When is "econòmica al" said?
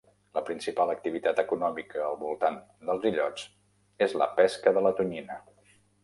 1.41-2.15